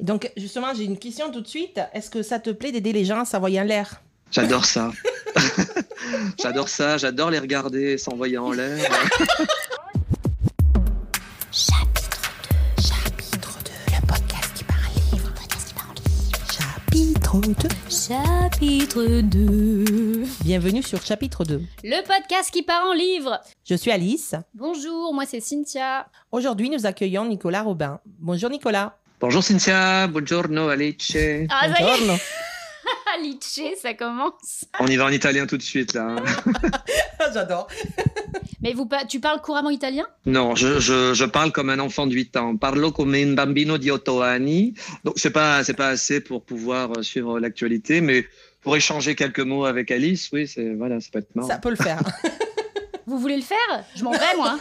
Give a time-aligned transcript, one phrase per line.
[0.00, 1.80] Donc, justement, j'ai une question tout de suite.
[1.92, 4.02] Est-ce que ça te plaît d'aider les gens à s'envoyer en l'air?
[4.30, 4.90] J'adore ça.
[6.42, 8.90] j'adore ça, j'adore les regarder s'envoyer en l'air.
[11.50, 12.20] Chapitre
[12.76, 14.80] 2, chapitre 2, le podcast qui parle
[15.12, 16.44] livre, le podcast qui parle livre.
[16.52, 17.68] Chapitre 2.
[17.90, 20.24] Chapitre 2.
[20.44, 21.62] Bienvenue sur chapitre 2.
[21.84, 23.40] Le podcast qui part en livre.
[23.64, 24.34] Je suis Alice.
[24.54, 26.06] Bonjour, moi c'est Cynthia.
[26.32, 28.00] Aujourd'hui, nous accueillons Nicolas Robin.
[28.18, 28.96] Bonjour Nicolas.
[29.20, 31.46] Bonjour Cynthia, buongiorno Alice.
[31.48, 32.14] Ah, Buongiorno.
[33.14, 34.64] Alice, ça commence.
[34.80, 36.16] On y va en italien tout de suite là.
[37.32, 37.68] J'adore.
[38.60, 40.06] Mais vous, tu parles couramment italien?
[40.26, 42.56] Non, je, je, je parle comme un enfant de 8 ans.
[42.56, 44.74] Parlo come un bambino di otto anni.
[45.04, 48.26] Donc c'est pas c'est pas assez pour pouvoir euh, suivre l'actualité, mais
[48.62, 51.48] pour échanger quelques mots avec Alice, oui, c'est voilà, ça peut être marrant.
[51.48, 52.00] Ça peut le faire.
[53.06, 53.84] Vous voulez le faire?
[53.94, 54.58] Je m'en vais, moi.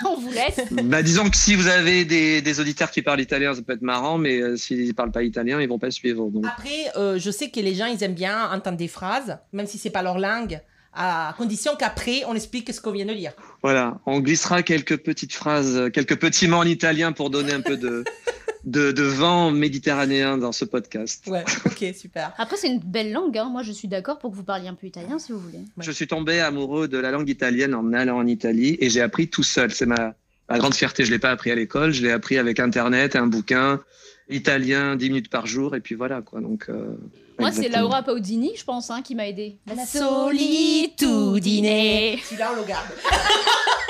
[0.04, 0.60] On vous laisse.
[0.70, 3.82] Bah, disons que si vous avez des, des auditeurs qui parlent italien, ça peut être
[3.82, 6.28] marrant, mais euh, s'ils parlent pas italien, ils vont pas suivre.
[6.30, 6.44] Donc.
[6.46, 9.78] Après, euh, je sais que les gens, ils aiment bien entendre des phrases, même si
[9.78, 10.60] c'est pas leur langue,
[10.94, 13.32] à condition qu'après, on explique ce qu'on vient de lire.
[13.62, 17.60] Voilà, on glissera quelques petites phrases, euh, quelques petits mots en italien pour donner un
[17.60, 18.04] peu de,
[18.66, 21.24] de, de vent méditerranéen dans ce podcast.
[21.28, 22.32] Ouais, ok, super.
[22.38, 23.38] Après, c'est une belle langue.
[23.38, 23.48] hein.
[23.50, 25.60] Moi, je suis d'accord pour que vous parliez un peu italien si vous voulez.
[25.78, 29.28] Je suis tombé amoureux de la langue italienne en allant en Italie et j'ai appris
[29.28, 29.70] tout seul.
[29.72, 30.14] C'est ma,
[30.48, 31.04] ma grande fierté.
[31.04, 33.80] Je l'ai pas appris à l'école, je l'ai appris avec Internet, un bouquin
[34.28, 36.40] italien 10 minutes par jour et puis voilà quoi.
[36.40, 36.96] Donc euh,
[37.38, 37.68] Moi, c'est.
[37.68, 39.58] Laura Paudini, je pense, hein, qui m'a aidé.
[39.68, 41.64] La solitudine.
[41.64, 42.88] Celui-là, on le garde.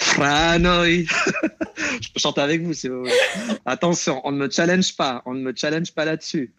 [0.00, 1.04] Fra noi.
[2.00, 3.12] je peux chanter avec vous si vous voulez.
[3.66, 6.54] Attention, on ne me challenge pas, on ne me challenge pas là-dessus.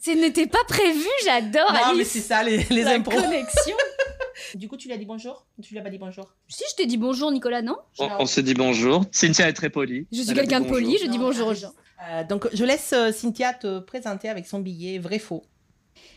[0.00, 2.08] Ce n'était pas prévu, j'adore Non, mais Alice.
[2.10, 3.20] c'est ça, les, les La impros.
[3.20, 3.76] connexion.
[4.54, 5.46] Du coup, tu lui as dit bonjour?
[5.62, 6.34] Tu lui as pas dit bonjour?
[6.48, 7.76] Si je t'ai dit bonjour, Nicolas, non?
[7.98, 9.04] On, on se dit bonjour.
[9.10, 10.06] Cynthia est très polie.
[10.12, 11.72] Je suis quelqu'un de poli, je dis bonjour aux gens.
[12.10, 15.42] Euh, donc, je laisse euh, Cynthia te présenter avec son billet vrai-faux.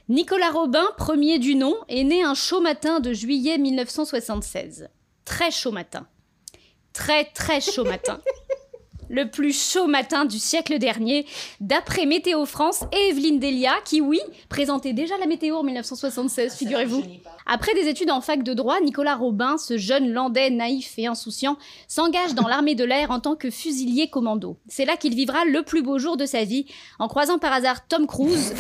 [0.10, 4.90] Nicolas Robin, premier du nom, est né un chaud matin de juillet 1976.
[5.24, 6.08] Très chaud matin.
[6.96, 8.22] Très très chaud matin.
[9.10, 11.26] Le plus chaud matin du siècle dernier,
[11.60, 17.04] d'après Météo France et Evelyne Delia, qui, oui, présentait déjà la météo en 1976, figurez-vous.
[17.46, 21.58] Après des études en fac de droit, Nicolas Robin, ce jeune landais naïf et insouciant,
[21.88, 24.58] s'engage dans l'armée de l'air en tant que fusilier commando.
[24.68, 26.66] C'est là qu'il vivra le plus beau jour de sa vie,
[26.98, 28.56] en croisant par hasard Tom Cruise,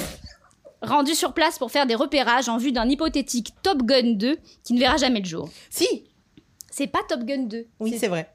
[0.81, 4.73] rendu sur place pour faire des repérages en vue d'un hypothétique Top Gun 2 qui
[4.73, 5.50] ne verra jamais le jour.
[5.69, 6.03] Si
[6.77, 7.67] C'est pas Top Gun 2.
[7.79, 8.29] Oui, c'est vrai.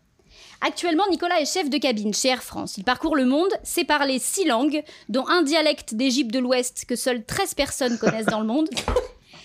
[0.62, 2.78] Actuellement, Nicolas est chef de cabine chez Air France.
[2.78, 6.96] Il parcourt le monde, sait parler six langues, dont un dialecte d'Égypte de l'Ouest que
[6.96, 8.70] seules 13 personnes connaissent dans le monde.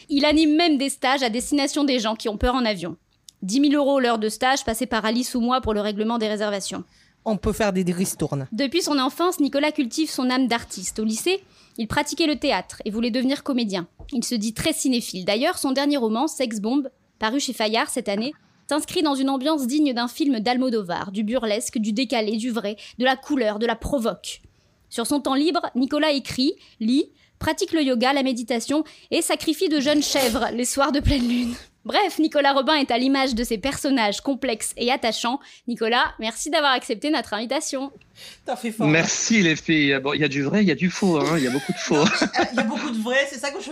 [0.08, 2.96] Il anime même des stages à destination des gens qui ont peur en avion.
[3.42, 6.30] 10 000 euros l'heure de stage passé par Alice ou moi pour le règlement des
[6.30, 6.86] réservations.
[7.26, 8.48] On peut faire des ristournes.
[8.54, 11.00] Depuis son enfance, Nicolas cultive son âme d'artiste.
[11.00, 11.44] Au lycée,
[11.78, 13.90] il pratiquait le théâtre et voulait devenir comédien.
[14.14, 15.26] Il se dit très cinéphile.
[15.26, 16.90] D'ailleurs, son dernier roman, Sex Bomb,
[17.20, 18.34] paru chez Fayard cette année,
[18.68, 23.06] s'inscrit dans une ambiance digne d'un film d'Almodovar, du burlesque, du décalé, du vrai, de
[23.06, 24.42] la couleur, de la provoque.
[24.90, 27.10] Sur son temps libre, Nicolas écrit, lit,
[27.40, 31.56] pratique le yoga, la méditation et sacrifie de jeunes chèvres les soirs de pleine lune.
[31.86, 35.40] Bref, Nicolas Robin est à l'image de ces personnages complexes et attachants.
[35.68, 37.92] Nicolas, merci d'avoir accepté notre invitation.
[38.46, 38.88] T'as fait fort.
[38.88, 40.00] Merci les filles.
[40.04, 41.18] Bon, il y a du vrai, il y a du faux.
[41.20, 41.36] hein.
[41.38, 42.04] Il y a beaucoup de faux.
[42.52, 43.72] Il y a beaucoup de vrais, c'est ça que je.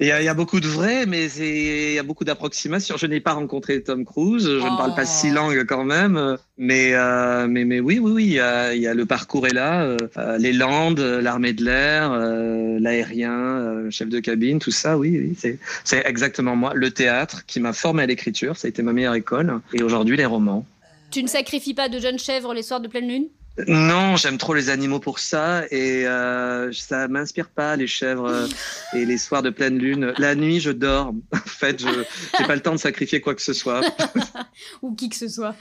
[0.00, 2.96] Il y, a, il y a beaucoup de vrai, mais il y a beaucoup d'approximations.
[2.96, 4.44] Je n'ai pas rencontré Tom Cruise.
[4.44, 5.06] Je ne parle pas Oh.
[5.08, 6.36] six langues quand même.
[6.56, 8.24] Mais, euh, mais, mais oui, oui, oui.
[8.26, 9.82] Il y a, il y a le parcours est là.
[9.82, 14.70] euh, euh, les Landes, euh, l'armée de l'air, euh, l'aérien, euh, chef de cabine, tout
[14.72, 14.98] ça.
[14.98, 15.36] Oui, oui.
[15.38, 16.72] C'est, c'est exactement moi.
[16.74, 18.56] Le théâtre qui m'a formé à l'écriture.
[18.56, 19.60] Ça a été ma meilleure école.
[19.72, 20.66] Et aujourd'hui, les romans.
[21.10, 23.28] Tu ne sacrifies pas de jeunes chèvres les soirs de pleine lune?
[23.66, 28.46] Non, j'aime trop les animaux pour ça et euh, ça m'inspire pas les chèvres euh,
[28.92, 30.12] et les soirs de pleine lune.
[30.18, 31.12] La nuit, je dors.
[31.32, 31.88] En fait, je
[32.38, 33.80] j'ai pas le temps de sacrifier quoi que ce soit.
[34.82, 35.56] Ou qui que ce soit.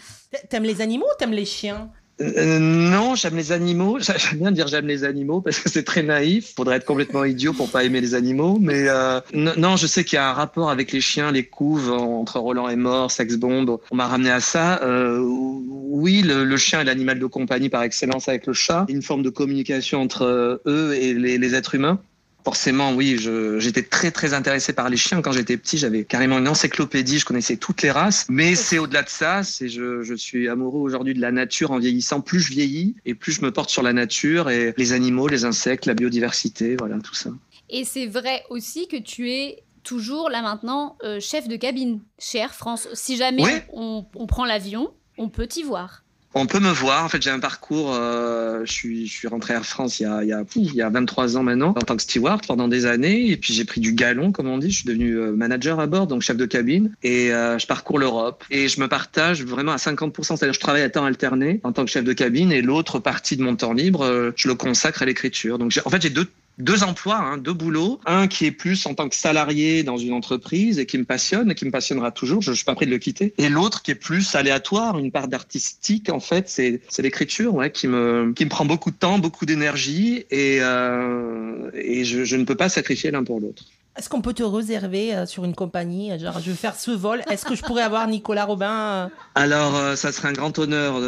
[0.50, 1.90] T'aimes les animaux ou t'aimes les chiens?
[2.20, 4.00] Euh, non, j'aime les animaux.
[4.00, 6.54] J'a- J'aime bien dire j'aime les animaux parce que c'est très naïf.
[6.56, 8.58] Faudrait être complètement idiot pour pas aimer les animaux.
[8.60, 11.92] Mais euh, non, je sais qu'il y a un rapport avec les chiens, les couves
[11.92, 13.78] entre Roland et Mort, Sex Bomb.
[13.92, 14.82] On m'a ramené à ça.
[14.84, 18.86] Euh, oui, le, le chien est l'animal de compagnie par excellence avec le chat.
[18.90, 22.00] Une forme de communication entre euh, eux et les, les êtres humains.
[22.44, 23.18] Forcément, oui,
[23.60, 25.78] j'étais très très intéressé par les chiens quand j'étais petit.
[25.78, 28.26] J'avais carrément une encyclopédie, je connaissais toutes les races.
[28.30, 29.44] Mais c'est au-delà de ça.
[29.44, 32.22] C'est je, je suis amoureux aujourd'hui de la nature en vieillissant.
[32.22, 35.44] Plus je vieillis et plus je me porte sur la nature et les animaux, les
[35.44, 37.32] insectes, la biodiversité, voilà tout ça.
[37.70, 42.38] Et c'est vrai aussi que tu es toujours là maintenant euh, chef de cabine chez
[42.38, 42.88] Air France.
[42.94, 43.52] Si jamais Oui.
[43.74, 46.04] on, on prend l'avion, on peut t'y voir.
[46.40, 47.04] On peut me voir.
[47.04, 47.96] En fait, j'ai un parcours.
[47.96, 50.76] euh, je suis, je suis rentré à France il y a, il y a, il
[50.76, 53.32] y a 23 ans maintenant en tant que steward pendant des années.
[53.32, 54.70] Et puis j'ai pris du galon, comme on dit.
[54.70, 56.94] Je suis devenu euh, manager à bord, donc chef de cabine.
[57.02, 58.44] Et euh, je parcours l'Europe.
[58.52, 60.24] Et je me partage vraiment à 50%.
[60.24, 62.52] C'est-à-dire, je travaille à temps alterné en tant que chef de cabine.
[62.52, 65.58] Et l'autre partie de mon temps libre, euh, je le consacre à l'écriture.
[65.58, 66.28] Donc, en fait, j'ai deux
[66.58, 68.00] deux emplois, hein, deux boulots.
[68.06, 71.52] Un qui est plus en tant que salarié dans une entreprise et qui me passionne
[71.52, 72.42] et qui me passionnera toujours.
[72.42, 73.34] Je, je suis pas prêt de le quitter.
[73.38, 77.72] Et l'autre qui est plus aléatoire, une part d'artistique en fait, c'est c'est l'écriture, ouais,
[77.72, 82.36] qui me qui me prend beaucoup de temps, beaucoup d'énergie et euh, et je, je
[82.36, 83.64] ne peux pas sacrifier l'un pour l'autre.
[83.98, 86.92] Est-ce qu'on peut te réserver euh, sur une compagnie euh, Genre, je veux faire ce
[86.92, 87.24] vol.
[87.32, 91.02] Est-ce que je pourrais avoir Nicolas Robin euh, Alors, ça serait un grand honneur,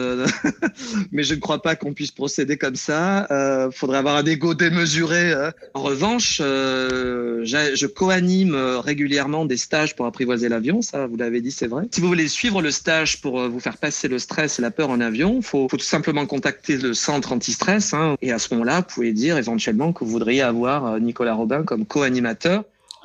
[1.11, 3.27] mais je ne crois pas qu'on puisse procéder comme ça.
[3.29, 5.33] Euh, faudrait avoir un ego démesuré.
[5.75, 10.81] En revanche, je co-anime régulièrement des stages pour apprivoiser l'avion.
[10.81, 11.83] Ça, vous l'avez dit, c'est vrai.
[11.91, 14.89] Si vous voulez suivre le stage pour vous faire passer le stress et la peur
[14.89, 17.93] en avion, faut, faut tout simplement contacter le centre anti-stress.
[17.93, 18.15] hein.
[18.23, 21.85] et à ce moment-là, vous pouvez dire éventuellement que vous voudriez avoir Nicolas Robin comme
[21.85, 22.63] co-animateur.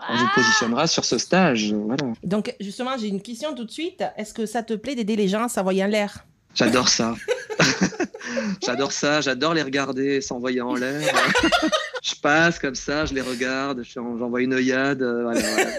[0.09, 1.73] On vous positionnera sur ce stage.
[1.73, 2.05] Voilà.
[2.23, 4.05] Donc, justement, j'ai une question tout de suite.
[4.17, 6.27] Est-ce que ça te plaît d'aider les gens à s'envoyer en l'air?
[6.55, 7.15] J'adore ça.
[8.65, 11.01] j'adore ça, j'adore les regarder s'envoyer en l'air.
[12.03, 15.03] je passe comme ça, je les regarde, je- j'envoie une œillade.
[15.03, 15.71] euh, voilà, voilà.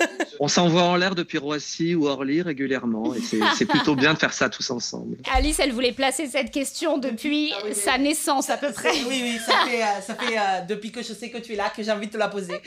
[0.42, 3.20] On s'envoie en l'air depuis Roissy ou Orly régulièrement et
[3.58, 5.16] c'est plutôt bien de faire ça tous ensemble.
[5.34, 7.76] Alice, elle voulait placer cette question depuis Ah oui, oui.
[7.76, 8.92] sa naissance à peu près.
[9.08, 11.56] Oui, oui, ça fait, euh, ça fait euh, depuis que je sais que tu es
[11.56, 12.62] là que j'ai envie de te la poser.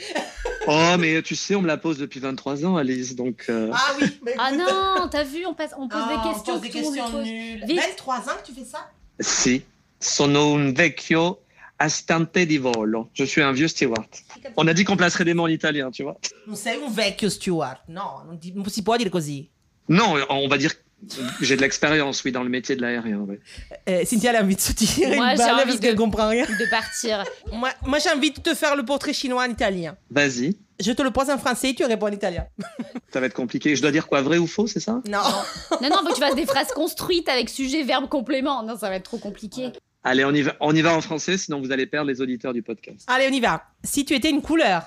[0.67, 3.45] Oh, mais tu sais, on me la pose depuis 23 ans, Alice, donc...
[3.49, 6.33] euh, Ah oui, mais Ah non, t'as vu, on, passe, on pose Ah, des on
[6.33, 6.53] questions.
[6.59, 7.65] pose des monde questions nulles.
[7.67, 7.79] Vite.
[8.05, 8.89] 23 ans que tu fais ça?
[9.19, 9.63] Si,
[9.99, 11.43] sono un vecchio
[11.77, 13.09] astante di volo.
[13.13, 14.07] Je suis un vieux steward.
[14.55, 16.17] On a dit qu'on placerait des mots en italien, tu vois.
[16.47, 17.79] Non sei un vecchio steward.
[17.87, 19.49] No, non, di- non si può dire così.
[19.89, 20.73] Non, on va dire...
[20.75, 23.19] que J'ai de l'expérience, oui, dans le métier de l'aérien.
[23.19, 23.39] ouais.
[23.87, 25.81] Euh, Cynthia, elle a envie de se tirer Moi, une j'ai balle envie parce de-
[25.81, 26.45] qu'elle comprend rien.
[26.45, 27.23] De partir.
[27.53, 29.95] Moi, moi j'ai envie de te faire le portrait chinois en italien.
[30.09, 30.57] Vas-y.
[30.79, 32.45] Je te le pose en français et tu réponds en italien.
[33.11, 33.75] Ça va être compliqué.
[33.75, 35.01] Je dois dire quoi, vrai ou faux, c'est ça?
[35.07, 35.19] Non.
[35.81, 38.63] Non, non, faut que tu fasses des phrases construites avec sujet, verbe, complément.
[38.63, 39.71] Non, ça va être trop compliqué.
[40.03, 42.53] Allez, on y va, on y va en français, sinon vous allez perdre les auditeurs
[42.53, 43.03] du podcast.
[43.07, 43.63] Allez, on y va.
[43.83, 44.83] Si tu étais une couleur,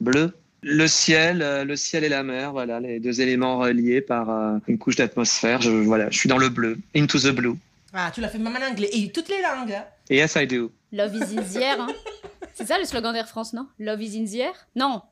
[0.00, 0.32] Bleu.
[0.62, 4.58] Le ciel, euh, le ciel et la mer, voilà, les deux éléments reliés par euh,
[4.66, 5.60] une couche d'atmosphère.
[5.62, 6.78] Je, voilà, je suis dans le bleu.
[6.96, 7.54] Into the blue.
[7.94, 9.72] ah, tu l'as fait même en anglais et toutes les langues.
[9.74, 9.84] hein.
[10.10, 10.72] Yes, I do.
[10.92, 11.80] Love is in the air.
[11.82, 11.86] hein.
[12.56, 13.68] C'est ça le slogan d'Air France, non?
[13.78, 14.54] Love is in the air?
[14.74, 15.02] Non.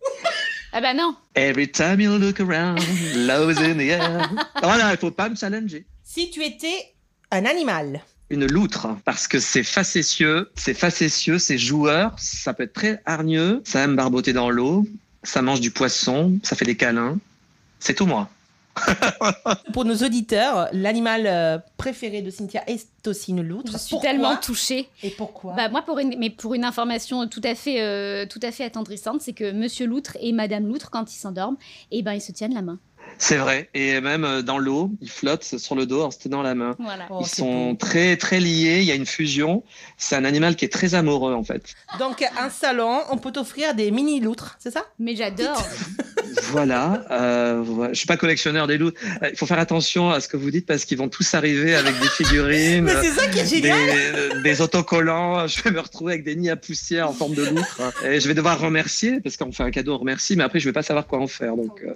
[0.73, 1.15] Ah bah non.
[1.35, 2.81] Every time you look around,
[3.15, 4.31] love is in the air.
[4.63, 5.85] Voilà, il faut pas me challenger.
[6.03, 6.95] Si tu étais
[7.31, 8.01] un animal,
[8.31, 13.61] Une loutre, parce que c'est facétieux, c'est facétieux, c'est joueur, ça peut être très hargneux,
[13.67, 14.89] ça aime barboter dans l'eau,
[15.23, 17.19] ça mange du poisson, ça fait des câlins.
[17.79, 18.31] C'est tout moi.
[19.73, 23.73] Pour nos auditeurs, l'animal euh, préféré de Cynthia est aussi une loutre.
[23.73, 24.89] Je suis Pourquoi tellement touchée.
[25.03, 28.41] Et pourquoi Bah moi pour une mais pour une information tout à fait euh, tout
[28.43, 31.57] à fait attendrissante, c'est que Monsieur Loutre et Madame Loutre quand ils s'endorment,
[31.91, 32.79] eh ben ils se tiennent la main.
[33.19, 33.71] C'est vrai.
[33.75, 36.75] Et même euh, dans l'eau, ils flottent sur le dos en se tenant la main.
[36.79, 37.07] Voilà.
[37.11, 37.77] Oh, Ils sont beau.
[37.77, 38.79] très très liés.
[38.81, 39.63] Il y a une fusion.
[39.97, 41.75] C'est un animal qui est très amoureux en fait.
[41.99, 44.85] Donc, un salon, on peut t'offrir des mini loutres, c'est ça?
[44.99, 45.65] Mais j'adore.
[46.51, 47.05] voilà.
[47.11, 47.93] Euh, voilà.
[47.93, 48.93] Je suis pas collectionneur des loups.
[49.23, 51.75] Euh, Il faut faire attention à ce que vous dites parce qu'ils vont tous arriver
[51.77, 55.47] avec des figurines, Mais c'est ça qui est des, génial euh, des autocollants.
[55.47, 57.81] Je vais me retrouver avec des nids à poussière en forme de loutre.
[58.05, 60.69] Et je vais devoir remercier parce qu'on fait un cadeau, on remercie, mais après je
[60.69, 61.57] vais pas savoir quoi en faire.
[61.57, 61.95] Donc euh,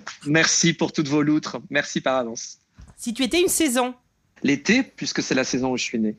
[0.26, 1.58] merci pour toutes vos loutres.
[1.70, 2.58] Merci par avance.
[2.96, 3.94] Si tu étais une saison,
[4.42, 6.16] L'été, puisque c'est la saison où je suis né.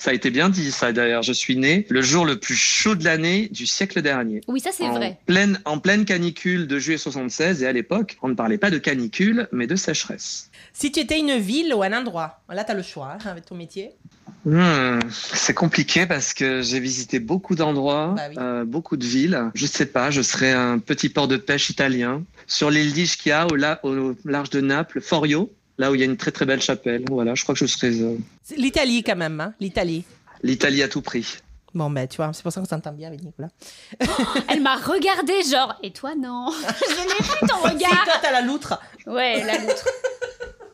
[0.00, 1.22] Ça a été bien dit, ça d'ailleurs.
[1.22, 4.40] Je suis né le jour le plus chaud de l'année du siècle dernier.
[4.48, 5.18] Oui, ça c'est vrai.
[5.26, 8.78] Pleine, en pleine canicule de juillet 76, et à l'époque, on ne parlait pas de
[8.78, 10.50] canicule, mais de sécheresse.
[10.72, 13.44] si tu étais une ville ou un endroit, là, tu as le choix hein, avec
[13.44, 13.90] ton métier.
[14.46, 18.36] Hmm, c'est compliqué parce que j'ai visité beaucoup d'endroits, Bah oui.
[18.38, 19.50] euh, beaucoup de villes.
[19.54, 23.54] Je sais pas, je serais un petit port de pêche italien sur l'île d'Ischia au,
[23.56, 26.60] la- au large de Naples, Forio, là où il y a une très très belle
[26.62, 27.04] chapelle.
[27.08, 28.16] Voilà, je crois que je serais euh,
[28.56, 30.04] L'Italie, quand même, hein, l'Italie.
[30.42, 31.38] l'Italie à tout prix.
[31.72, 33.48] Bon, ben, tu vois, c'est pour ça qu'on s'entend bien avec Nicolas.
[34.48, 36.50] Elle m'a regardé genre et toi non.
[36.52, 38.04] Je n'ai plus ton Si regard.
[38.04, 38.78] toi, t'as la loutre.
[39.06, 39.86] Ouais, la loutre.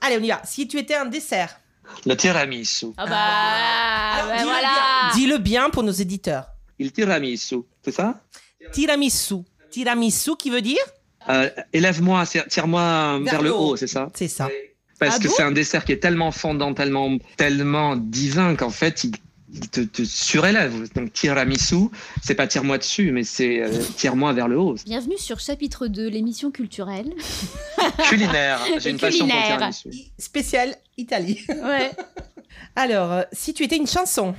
[0.00, 0.40] Allez, on y va.
[0.44, 1.60] Si tu étais un dessert,
[2.06, 2.86] Le tiramisu.
[2.96, 5.12] Ah bah, Alors, bah voilà.
[5.14, 6.46] dis-le bien pour nos éditeurs.
[6.78, 8.20] Il tiramisu, c'est ça?
[8.72, 9.36] Tiramisu.
[9.70, 10.82] Tiramisu qui veut dire?
[11.28, 13.76] Euh, Élève-moi, tire- tire-moi vers, Vers le haut.
[13.76, 14.08] c'est ça?
[14.14, 14.48] C'est ça.
[14.98, 18.70] Parce Ah que bon c'est un dessert qui est tellement fondant, tellement, tellement divin qu'en
[18.70, 19.12] fait, il,
[19.70, 20.90] te, te surélève.
[20.94, 21.88] Donc tiramisu,
[22.22, 24.74] c'est pas tire-moi dessus, mais c'est euh, tire-moi vers le haut.
[24.86, 27.12] Bienvenue sur chapitre 2, l'émission culturelle.
[28.08, 29.56] Culinaire, j'ai une passion pour Culinaire.
[29.58, 29.88] tiramisu.
[29.92, 31.40] I- Spécial Italie.
[31.48, 31.90] Ouais.
[32.76, 34.34] Alors, euh, si tu étais une chanson.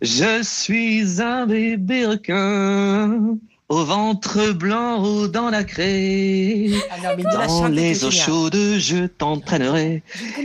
[0.00, 3.36] Je suis un bébé requin
[3.68, 6.70] au ventre blanc ou dans la craie.
[6.90, 10.02] Ah non, Dans les eaux chaudes, je t'entraînerai.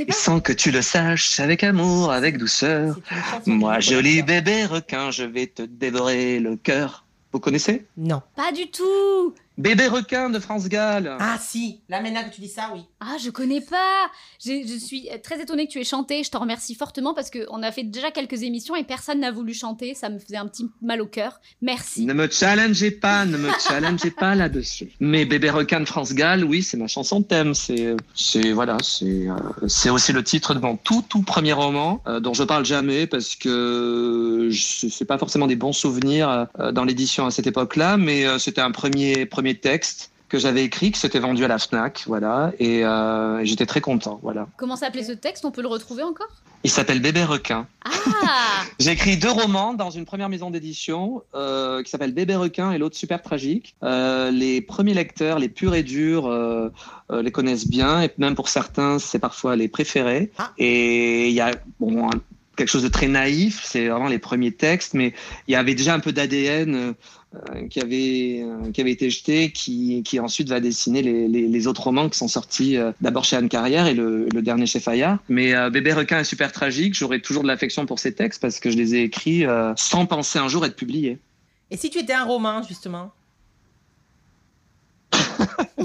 [0.08, 3.00] Et sans que tu le saches, avec amour, avec douceur.
[3.46, 7.06] Moi, joli bébé requin, je vais te dévorer le cœur.
[7.32, 7.86] Vous connaissez?
[7.98, 8.22] Non.
[8.36, 9.34] Pas du tout.
[9.57, 11.15] Bébé requin de France Gall.
[11.19, 12.81] Ah si, là maintenant que tu dis ça, oui.
[13.00, 14.10] Ah, je connais pas.
[14.43, 16.24] Je suis très étonnée que tu aies chanté.
[16.24, 19.53] Je t'en remercie fortement parce qu'on a fait déjà quelques émissions et personne n'a voulu
[19.53, 19.93] chanter.
[19.93, 21.39] Ça me faisait un petit mal au cœur.
[21.62, 22.05] Merci.
[22.05, 24.91] Ne me challengez pas, ne me challengez pas là-dessus.
[25.00, 27.53] Mais Bébé requin de France Gall, oui, c'est ma chanson de thème.
[27.53, 32.01] C'est, c'est voilà, c'est, euh, c'est aussi le titre de mon tout tout premier roman
[32.07, 36.83] euh, dont je parle jamais parce que c'est pas forcément des bons souvenirs euh, dans
[36.83, 41.00] l'édition à cette époque-là, mais euh, c'était un premier premier texte que j'avais écrit, qui
[41.00, 44.47] s'était vendu à la Fnac, voilà, et, euh, et j'étais très content, voilà.
[44.57, 45.45] Comment s'appelait ce texte?
[45.45, 46.29] On peut le retrouver encore?
[46.63, 47.67] Il s'appelle Bébé requin.
[47.85, 47.89] Ah
[48.79, 52.77] J'ai écrit deux romans dans une première maison d'édition euh, qui s'appelle Bébé requin et
[52.77, 53.75] l'autre Super tragique.
[53.83, 56.69] Euh, les premiers lecteurs, les purs et durs, euh,
[57.12, 60.31] euh, les connaissent bien et même pour certains, c'est parfois les préférés.
[60.39, 60.51] Ah.
[60.57, 62.21] Et il y a bon un-
[62.55, 65.13] quelque chose de très naïf, c'est vraiment les premiers textes, mais
[65.47, 66.93] il y avait déjà un peu d'ADN.
[67.36, 71.48] Euh, qui avait euh, qui avait été jeté, qui qui ensuite va dessiner les, les,
[71.48, 74.66] les autres romans qui sont sortis euh, d'abord chez Anne Carrière et le, le dernier
[74.66, 75.18] chez Fayard.
[75.30, 76.94] Mais euh, Bébé requin est super tragique.
[76.94, 80.06] J'aurai toujours de l'affection pour ces textes parce que je les ai écrits euh, sans
[80.06, 81.18] penser un jour être publiés.
[81.72, 83.12] Et si tu étais un roman, justement?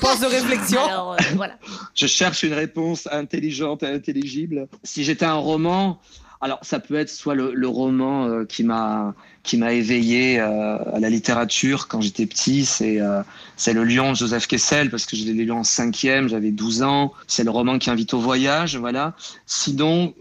[0.00, 0.84] Pause de réflexion.
[0.84, 1.58] Alors euh, voilà.
[1.94, 4.68] Je cherche une réponse intelligente et intelligible.
[4.82, 6.00] Si j'étais un roman,
[6.44, 10.76] alors ça peut être soit le, le roman euh, qui m'a qui m'a éveillé euh,
[10.94, 13.22] à la littérature quand j'étais petit, c'est euh,
[13.56, 16.82] c'est le Lion de Joseph Kessel parce que je l'ai lu en cinquième, j'avais 12
[16.82, 17.12] ans.
[17.26, 19.14] C'est le roman qui invite au voyage, voilà.
[19.46, 20.14] Sinon,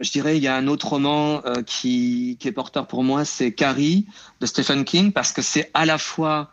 [0.00, 3.24] je dirais il y a un autre roman euh, qui qui est porteur pour moi,
[3.24, 4.06] c'est Carrie
[4.40, 6.50] de Stephen King parce que c'est à la fois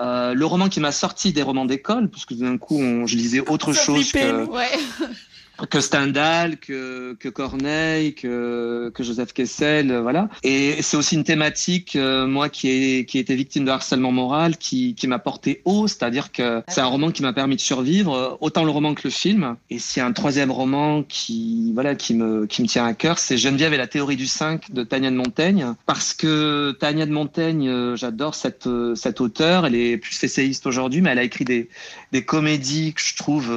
[0.00, 3.16] euh, le roman qui m'a sorti des romans d'école, parce que d'un coup, on- je
[3.16, 4.70] lisais autre chose que, Ouais.
[5.68, 10.28] que Stendhal, que, que Corneille, que, que Joseph Kessel, euh, voilà.
[10.42, 14.12] Et c'est aussi une thématique, euh, moi qui ai, qui ai été victime de harcèlement
[14.12, 17.60] moral, qui, qui m'a porté haut, c'est-à-dire que c'est un roman qui m'a permis de
[17.60, 19.56] survivre, euh, autant le roman que le film.
[19.70, 22.94] Et s'il y a un troisième roman qui, voilà, qui me, qui me tient à
[22.94, 27.06] cœur, c'est Geneviève et la théorie du 5 de Tania de Montaigne, parce que Tania
[27.06, 31.24] de Montaigne, euh, j'adore cette, cette auteure, elle est plus essayiste aujourd'hui, mais elle a
[31.24, 31.68] écrit des,
[32.12, 33.50] des comédies que je trouve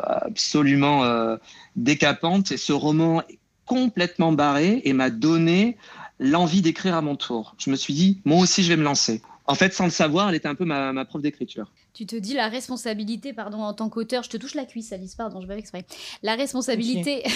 [0.00, 1.36] absolument euh,
[1.76, 2.52] décapantes.
[2.52, 5.76] Et ce roman est complètement barré et m'a donné
[6.18, 7.54] l'envie d'écrire à mon tour.
[7.58, 9.22] Je me suis dit, moi aussi, je vais me lancer.
[9.46, 11.72] En fait, sans le savoir, elle était un peu ma, ma prof d'écriture.
[11.92, 15.14] Tu te dis la responsabilité, pardon, en tant qu'auteur, je te touche la cuisse, Alice,
[15.16, 15.84] pardon, je vais exprès.
[16.22, 17.24] La responsabilité.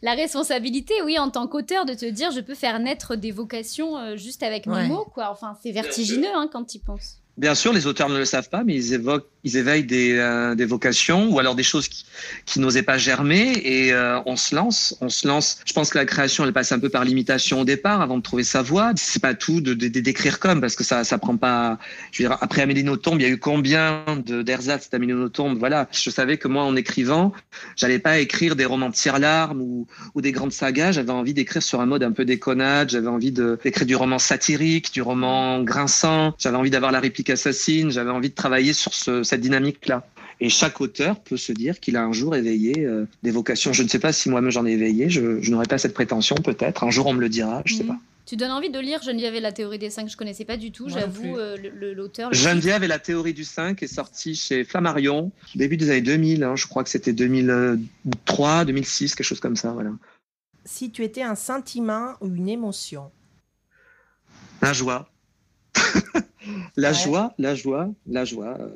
[0.00, 3.98] La responsabilité, oui, en tant qu'auteur, de te dire je peux faire naître des vocations
[3.98, 4.86] euh, juste avec mes Ouais.
[4.86, 5.28] mots, quoi.
[5.32, 7.18] Enfin, c'est vertigineux hein, quand tu y penses.
[7.38, 10.56] Bien sûr, les auteurs ne le savent pas, mais ils évoquent, ils éveillent des, euh,
[10.66, 12.04] vocations ou alors des choses qui,
[12.58, 14.96] n'osaient pas germer et euh, on se lance.
[15.00, 15.60] On se lance.
[15.64, 18.22] Je pense que la création, elle passe un peu par l'imitation au départ avant de
[18.22, 18.90] trouver sa voix.
[18.96, 21.78] C'est pas tout de, d'écrire comme parce que ça, ça prend pas.
[22.10, 25.54] Je veux dire, après Amélie Nothomb, il y a eu combien de d'ersatz d'Amélie Nothomb
[25.54, 25.86] Voilà.
[25.92, 27.32] Je savais que moi, en écrivant,
[27.76, 30.90] j'allais pas écrire des romans de tire-larmes ou, ou des grandes sagas.
[30.90, 32.90] J'avais envie d'écrire sur un mode un peu déconnade.
[32.90, 36.34] J'avais envie d'écrire du roman satirique, du roman grinçant.
[36.38, 37.90] J'avais envie d'avoir la réplique assassine.
[37.90, 40.06] J'avais envie de travailler sur ce- cette dynamique-là.
[40.40, 43.72] Et chaque auteur peut se dire qu'il a un jour éveillé euh, des vocations.
[43.72, 45.10] Je ne sais pas si moi-même j'en ai éveillé.
[45.10, 46.84] Je, je n'aurais pas cette prétention, peut-être.
[46.84, 47.62] Un jour on me le dira.
[47.64, 47.88] Je sais Mhm.
[47.88, 47.96] pas.
[48.24, 50.70] Tu donnes envie de lire Geneviève et la théorie des cinq, je connaissais pas du
[50.70, 51.56] tout, j'avoue, euh,
[51.94, 52.30] l'auteur.
[52.34, 56.44] Geneviève et la théorie du 5 est sortie chez Flammarion, début des années 2000.
[56.44, 56.54] hein.
[56.54, 59.72] je crois que c'était 2003, 2006, quelque chose comme ça.
[59.72, 59.92] Voilà.
[60.66, 63.10] Si tu étais un sentiment ou une émotion?
[64.60, 65.10] La joie.
[66.76, 66.94] la Ouais.
[66.96, 68.56] joie, la joie, la joie.
[68.60, 68.68] euh,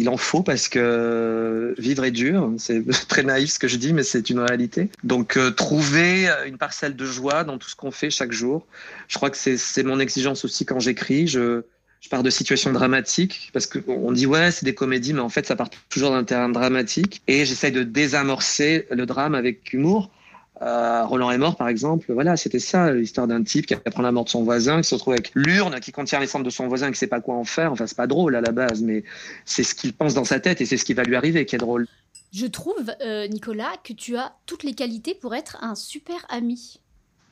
[0.00, 2.52] Il en faut parce que vivre est dur.
[2.58, 4.90] C'est très naïf ce que je dis, mais c'est une réalité.
[5.02, 8.66] Donc euh, trouver une parcelle de joie dans tout ce qu'on fait chaque jour.
[9.08, 11.26] Je crois que c'est c'est mon exigence aussi quand j'écris.
[11.26, 11.62] Je,
[12.00, 15.46] je pars de situations dramatiques parce qu'on dit ouais c'est des comédies, mais en fait
[15.46, 17.22] ça part toujours d'un terrain dramatique.
[17.26, 20.10] Et j'essaye de désamorcer le drame avec humour.
[20.60, 22.12] Euh, Roland est mort, par exemple.
[22.12, 24.94] Voilà, c'était ça, l'histoire d'un type qui apprend la mort de son voisin, qui se
[24.94, 27.44] retrouve avec l'urne qui contient les cendres de son voisin, qui sait pas quoi en
[27.44, 27.72] faire.
[27.72, 29.04] Enfin, c'est pas drôle à la base, mais
[29.44, 31.54] c'est ce qu'il pense dans sa tête et c'est ce qui va lui arriver qui
[31.54, 31.86] est drôle.
[32.32, 36.80] Je trouve, euh, Nicolas, que tu as toutes les qualités pour être un super ami.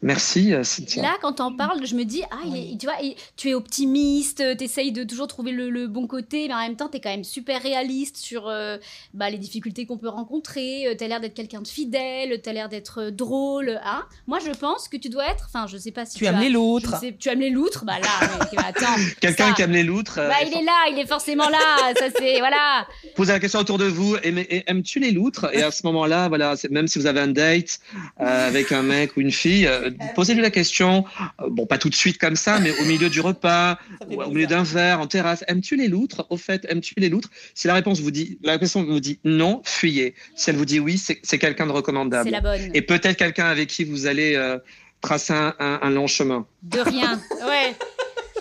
[0.06, 1.02] Merci, euh, Cynthia.
[1.02, 3.54] Là, quand t'en parles, je me dis, ah, il est, tu vois, il- tu es
[3.54, 7.10] optimiste, t'essayes de toujours trouver le, le bon côté, mais en même temps, t'es quand
[7.10, 8.78] même super réaliste sur euh,
[9.14, 10.86] bah, les difficultés qu'on peut rencontrer.
[10.86, 13.80] euh, T'as l'air d'être quelqu'un de fidèle, t'as l'air d'être drôle.
[13.84, 16.30] Hein Moi, je pense que tu dois être, enfin, je sais pas si Tu as-
[16.30, 17.00] aimes les loutres.
[17.00, 17.84] sais- tu aimes les loutres?
[17.84, 18.86] Bah là, mais, attends.
[19.20, 20.18] Quelqu'un qui aime les loutres.
[20.20, 21.58] euh, Bah, il est là, il est forcément là.
[21.98, 22.38] Ça, c'est.
[22.38, 22.86] Voilà.
[23.16, 24.16] Posez la question autour de vous.
[24.22, 25.48] Aimes-tu les loutres?
[25.52, 27.80] Et à ce moment-là, voilà, même si vous avez un date
[28.20, 31.04] euh, avec un mec ou une fille, euh, posez-lui la question.
[31.40, 33.78] euh, bon, pas tout de suite comme ça, mais au milieu du repas,
[34.10, 35.44] ou au milieu d'un verre, en terrasse.
[35.48, 37.30] Aimes-tu les loutres Au fait, aimes-tu les loutres?
[37.54, 40.14] Si la réponse vous dit, la question vous dit non, fuyez.
[40.34, 42.30] Si elle vous dit oui, c'est quelqu'un de C'est recommandable.
[42.30, 42.70] la bonne.
[42.74, 44.58] Et peut-être quelqu'un avec qui vous allez euh,
[45.00, 46.46] tracer un, un- un long chemin.
[46.62, 47.20] De rien.
[47.46, 47.74] Ouais.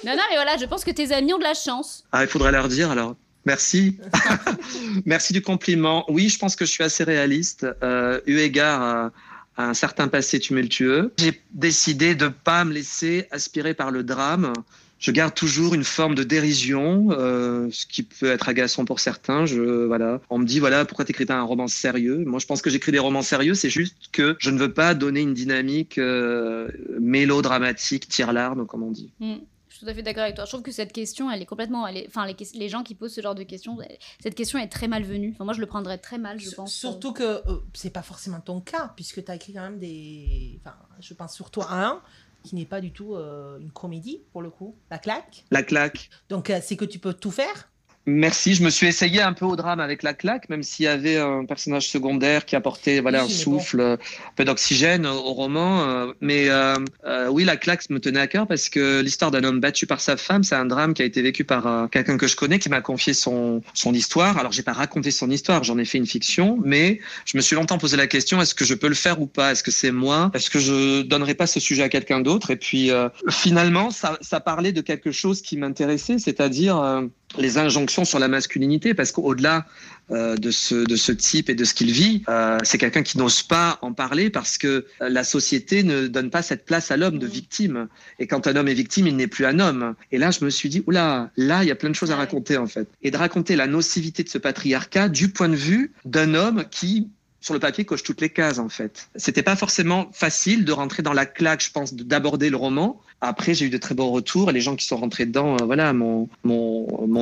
[0.05, 2.03] Non, non, mais voilà, je pense que tes amis ont de la chance.
[2.11, 3.15] Ah, il faudrait leur dire alors.
[3.45, 3.97] Merci.
[5.05, 6.05] Merci du compliment.
[6.09, 9.11] Oui, je pense que je suis assez réaliste, euh, eu égard à,
[9.57, 11.13] à un certain passé tumultueux.
[11.17, 14.53] J'ai décidé de pas me laisser aspirer par le drame.
[14.97, 19.45] Je garde toujours une forme de dérision, euh, ce qui peut être agaçant pour certains.
[19.45, 22.23] Je, voilà, on me dit voilà pourquoi t'écris pas un roman sérieux?
[22.25, 23.53] Moi, je pense que j'écris des romans sérieux.
[23.55, 26.69] C'est juste que je ne veux pas donner une dynamique euh,
[26.99, 29.11] mélodramatique, tire-larme, comme on dit.
[29.19, 29.35] Hmm.
[29.75, 30.45] Je suis tout à fait d'accord avec toi.
[30.45, 31.85] Je trouve que cette question, elle est complètement.
[31.85, 32.07] Elle est...
[32.07, 35.31] Enfin, les, gens qui posent ce genre de questions, elle- cette question est très malvenue.
[35.35, 36.73] Enfin, moi, je le prendrais très mal, je S- pense.
[36.73, 40.57] Surtout que euh, c'est pas forcément ton cas, puisque tu as écrit quand même des.
[40.61, 42.01] Enfin, je pense surtout à un
[42.43, 45.43] qui n'est pas du tout euh, une comédie, pour le coup, la claque.
[45.51, 46.09] La claque.
[46.29, 47.69] Donc, euh, c'est que tu peux tout faire.
[48.07, 48.53] Merci.
[48.53, 51.17] Je me suis essayé un peu au drame avec la claque, même s'il y avait
[51.17, 55.89] un personnage secondaire qui apportait voilà Oui, un souffle, euh, un peu d'oxygène au, roman.
[55.89, 59.43] euh, mais euh, euh, oui, la claque me tenait à cœur parce que l'histoire d'un
[59.43, 62.17] homme battu par sa femme, c'est un drame qui a été vécu par euh, quelqu'un
[62.17, 64.37] que je connais, qui m'a confié son son histoire.
[64.37, 67.55] Alors j'ai pas raconté son histoire, j'en ai fait une fiction, mais je me suis
[67.55, 69.51] longtemps posé la question est-ce que je peux le faire ou pas?
[69.53, 70.29] Est-ce que c'est moi?
[70.35, 72.51] Est-ce que je donnerai pas ce sujet à quelqu'un d'autre?
[72.51, 77.01] Et puis euh, finalement, ça ça parlait de quelque chose qui m'intéressait, c'est-à-dire
[77.37, 79.65] les injonctions sur la masculinité, parce qu'au-delà
[80.11, 83.17] euh, de, ce, de ce type et de ce qu'il vit, euh, c'est quelqu'un qui
[83.17, 86.97] n'ose pas en parler parce que euh, la société ne donne pas cette place à
[86.97, 87.31] l'homme de Mhm.
[87.31, 87.87] victime.
[88.19, 89.95] Et quand un homme est victime, il n'est plus un homme.
[90.11, 92.15] Et là, je me suis dit, oula, là, il y a plein de choses à
[92.15, 92.87] raconter en fait.
[93.01, 97.09] Et de raconter la nocivité de ce patriarcat du point de vue d'un homme qui
[97.41, 99.07] sur le papier coche toutes les cases en fait.
[99.15, 102.99] C'était pas forcément facile de rentrer dans la claque, je pense, de- d'aborder le roman.
[103.21, 105.65] Après, j'ai eu de très bons retours et les gens qui sont rentrés dedans, euh,
[105.65, 106.27] voilà, m'ont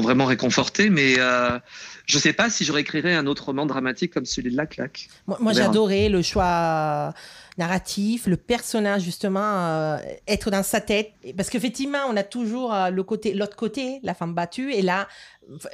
[0.02, 0.90] vraiment réconforté.
[0.90, 1.60] Mais euh,
[2.06, 5.08] je sais pas si je réécrirais un autre roman dramatique comme celui de la claque.
[5.28, 7.14] Moi, j'adorais le choix
[7.58, 11.12] narratif, le personnage, justement, euh, être dans sa tête.
[11.38, 14.72] Parce qu'effectivement, on a toujours euh, le côté, l'autre côté, la femme battue.
[14.74, 15.08] Et là,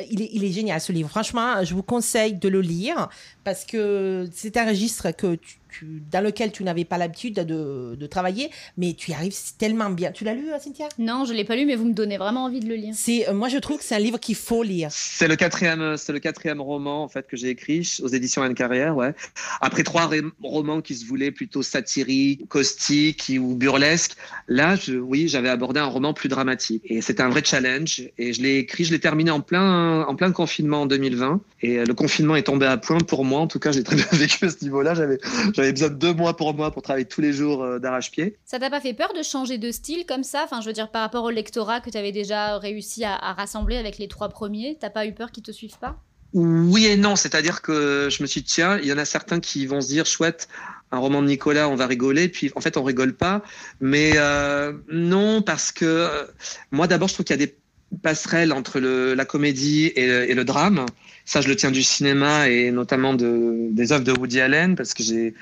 [0.10, 1.10] il est, il est génial ce livre.
[1.10, 3.10] Franchement, je vous conseille de le lire
[3.44, 7.96] parce que c'est un registre que tu, tu- dans lequel tu n'avais pas l'habitude de,
[7.96, 10.12] de travailler, mais tu y arrives tellement bien.
[10.12, 10.88] Tu l'as lu, euh, Cynthia?
[10.98, 12.94] Non, je l'ai pas lu, mais vous me donnez vraiment envie de le lire.
[12.96, 14.90] C'est, euh, moi, je trouve que c'est un livre qu'il faut lire.
[14.92, 18.56] C'est le quatrième, c'est le quatrième roman en fait que j'ai écrit aux éditions Anne
[18.56, 19.14] Carrière, ouais.
[19.62, 24.16] Après trois ré- romans qui se voulaient plutôt satiriques, caustiques ou burlesques,
[24.48, 26.82] là, je, oui, j'avais abordé un roman plus dramatique.
[26.86, 28.04] Et c'était un vrai challenge.
[28.18, 31.42] Et je l'ai écrit, je l'ai terminé en plein, en plein confinement en 2020.
[31.62, 33.40] Et euh, le confinement est tombé à point pour moi.
[33.42, 34.94] En tout cas, j'ai très bien vécu à ce niveau-là.
[34.96, 35.20] J'avais,
[35.60, 38.38] j'avais besoin de deux mois pour moi pour travailler tous les jours euh, d'arrache-pied.
[38.46, 40.44] Ça t'a pas fait peur de changer de style comme ça?
[40.46, 43.34] Enfin, je veux dire, par rapport au lectorat que tu avais déjà réussi à, à
[43.34, 46.00] rassembler avec les trois premiers, t'as pas eu peur qu'ils te suivent pas?
[46.34, 49.40] Oui et non, c'est-à-dire que je me suis dit, tiens, il y en a certains
[49.40, 50.48] qui vont se dire, chouette,
[50.92, 53.42] un roman de Nicolas, on va rigoler, puis en fait, on rigole pas.
[53.80, 56.26] Mais euh, non, parce que euh,
[56.72, 57.56] moi, d'abord, je trouve qu'il y a des
[58.04, 60.86] passerelles entre le, la comédie et le, et le drame.
[61.30, 64.96] Ça, je le tiens du cinéma et notamment de, des œuvres de Woody Allen, parce
[64.96, 65.36] que j'ai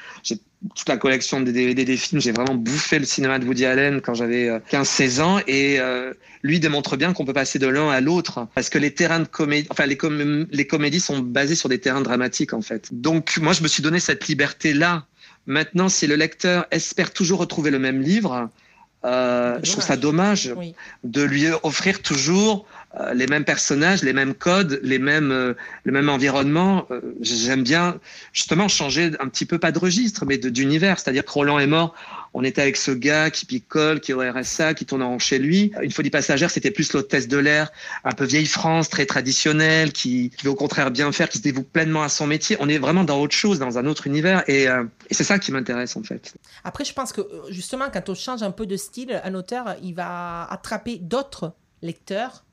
[0.75, 2.19] toute la collection des DVD des films.
[2.19, 5.39] J'ai vraiment bouffé le cinéma de Woody Allen quand j'avais euh, 15-16 ans.
[5.47, 6.11] Et euh,
[6.43, 9.29] lui démontre bien qu'on peut passer de l'un à l'autre parce que les terrains de
[9.29, 12.89] comédie, enfin les, com les comédies sont basées sur des terrains dramatiques en fait.
[12.91, 15.05] Donc moi je me suis donné cette liberté là.
[15.45, 18.49] Maintenant si le lecteur espère toujours retrouver le même livre,
[19.05, 20.73] euh, je trouve ça dommage Oui.
[21.03, 22.76] de lui offrir toujours euh,
[23.13, 26.87] les mêmes personnages, les mêmes codes, les mêmes, euh, le même environnement.
[26.89, 27.99] Euh, J'aime bien
[28.33, 30.99] justement changer un petit peu, pas de registre, mais d'univers.
[30.99, 31.93] C'est-à-dire que Roland est mort,
[32.33, 35.37] on était avec ce gars qui picole, qui est au RSA, qui tourne en chez
[35.37, 35.71] lui.
[35.81, 37.71] Une folie passagère, c'était plus l'hôtesse de l'air,
[38.03, 41.63] un peu vieille France, très traditionnelle, qui, veut au contraire bien faire, qui se dévoue
[41.63, 42.57] pleinement à son métier.
[42.59, 44.43] On est vraiment dans autre chose, dans un autre univers.
[44.47, 46.33] Et, euh, et c'est ça qui m'intéresse en fait.
[46.63, 49.75] Après, je pense que euh, justement, quand on change un peu de style, un auteur,
[49.83, 52.43] il va attraper d'autres lecteurs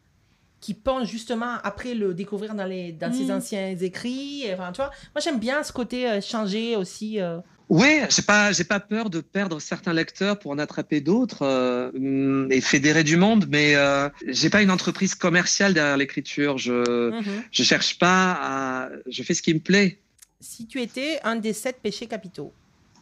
[0.65, 3.37] qui pensent justement après le découvrir dans, les, dans ses Mm.
[3.37, 4.45] anciens écrits.
[4.47, 7.21] et Enfin, tu vois, moi j'aime bien ce côté euh, changer aussi.
[7.21, 7.39] euh.
[7.69, 12.49] Oui, j'ai pas, j'ai pas peur de perdre certains lecteurs pour en attraper d'autres euh,
[12.51, 16.57] et fédérer du monde, mais euh, j'ai pas une entreprise commerciale derrière l'écriture.
[16.57, 17.43] Je, Mhm.
[17.51, 19.99] je cherche pas à, je fais ce qui me plaît.
[20.41, 22.53] Si tu étais un des sept péchés capitaux.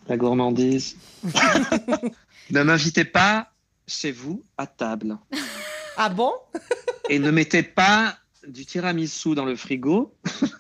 [0.09, 0.97] La gourmandise.
[2.51, 3.53] ne m'invitez pas
[3.87, 5.17] chez vous à table
[5.97, 6.33] Ah bon?
[7.09, 10.15] Et ne mettez pas du tiramisu dans le frigo.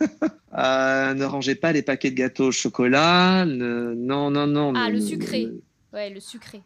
[0.54, 3.46] Euh, ne rangez pas les paquets de gâteaux au chocolat.
[3.46, 4.74] ne- Non, non, non.
[4.76, 5.46] Ah, ne- le sucré.
[5.46, 6.60] ne- Ouais, le sucré.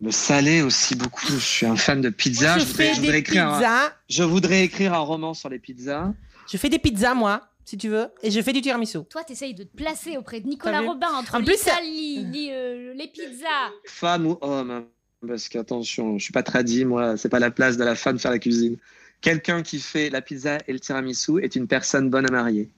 [0.00, 1.26] Le salé aussi beaucoup.
[1.28, 2.58] Je suis un fan de pizza.
[2.58, 3.92] je Je voudrais, fais je voudrais écrire un, pizzas.
[4.08, 6.12] je voudrais écrire un roman sur les pizzas.
[6.50, 8.98] Je fais des pizzas, moi, si tu veux, et je fais du tiramisu.
[9.08, 13.06] Toi, t'essayes de te placer auprès de Nicolas Robin entre En plus, l'Italie, euh, les
[13.06, 13.70] pizzas.
[13.86, 14.72] Femme ou homme.
[14.72, 14.84] hein.
[15.24, 17.16] Parce qu'attention, je suis pas tradit, moi.
[17.16, 18.76] C'est pas la place de la femme de faire la cuisine.
[19.20, 22.70] Quelqu'un qui fait la pizza et le tiramisu est une personne bonne à marier.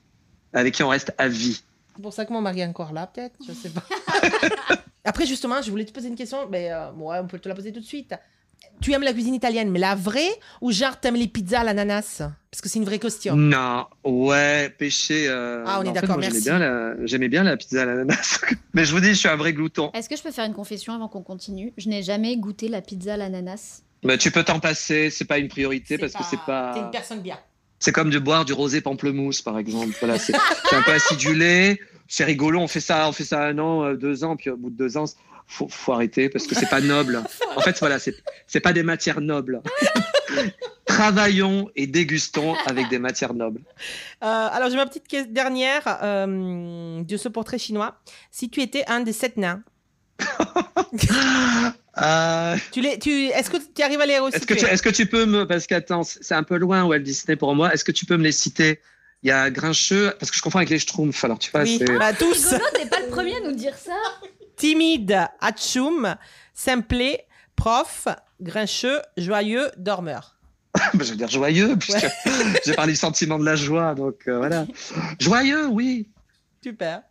[0.52, 1.62] Avec qui on reste à vie.
[1.96, 3.82] C'est pour ça que mon mari est encore là, peut-être, je sais pas.
[5.04, 7.54] Après, justement, je voulais te poser une question, mais euh, ouais, on peut te la
[7.54, 8.14] poser tout de suite.
[8.80, 12.22] Tu aimes la cuisine italienne, mais la vraie ou genre t'aimes les pizzas à l'ananas?
[12.50, 13.34] Parce que c'est une vraie question.
[13.36, 15.26] Non, ouais, péché.
[15.28, 16.44] euh, Ah, on est d'accord, moi, j'aimais merci.
[16.48, 18.40] bien la- J'aimais bien la pizza à l'ananas.
[18.74, 19.90] Mais je vous dis, je suis un vrai glouton.
[19.94, 21.72] Est-ce que je peux faire une confession avant qu'on continue?
[21.76, 23.82] Je n'ai jamais goûté la pizza à l'ananas.
[24.04, 26.74] Mais tu peux t'en passer, c'est pas une priorité parce que c'est T'es pas.
[26.76, 27.38] une personne bien.
[27.78, 29.94] C'est comme de boire du rosé pamplemousse, par exemple.
[30.00, 30.34] Voilà, c'est
[30.72, 31.80] un peu acidulé.
[32.08, 32.60] C'est rigolo.
[32.60, 34.76] On fait ça, on fait ça un an, euh, deux ans, puis au bout de
[34.76, 35.04] deux ans,
[35.46, 37.22] faut, faut arrêter parce que c'est pas noble.
[37.56, 39.62] En fait, voilà, c'est pas des matières nobles.
[40.86, 43.60] Travaillons et dégustons avec des matières nobles.
[44.22, 47.96] Euh, alors, j'ai ma petite que- dernière euh, de ce portrait chinois.
[48.30, 49.62] Si tu étais un des sept nains,
[52.00, 54.88] Euh, tu les, tu, est-ce que tu arrives à les Est-ce que, tu, est-ce que
[54.88, 55.46] tu peux me.
[55.46, 57.72] Parce qu'attends, c'est un peu loin Walt Disney pour moi.
[57.74, 58.80] Est-ce que tu peux me les citer?
[59.22, 61.22] Il y a Grincheux, parce que je confonds avec les Schtroumpfs.
[61.24, 61.98] Alors, tu vois, Oui, c'est.
[61.98, 62.46] bah, tous.
[62.46, 63.96] Rigolo, t'es pas le premier à nous dire ça.
[64.56, 66.16] Timide, Hatchoum,
[66.54, 68.08] Simplet, Prof,
[68.40, 70.38] Grincheux, Joyeux, Dormeur.
[70.94, 72.06] je veux dire joyeux, puisque
[72.64, 73.94] j'ai parlé du sentiment de la joie.
[73.94, 74.66] Donc, euh, voilà.
[75.20, 76.08] Joyeux, oui.
[76.62, 77.02] Super.